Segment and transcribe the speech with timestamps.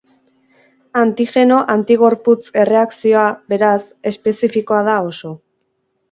[0.99, 5.31] Antigeno-antigorputz erreakzioa, beraz, espezifikoa da oso.